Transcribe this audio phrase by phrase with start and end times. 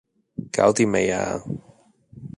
[0.51, 1.39] 搞掂未呀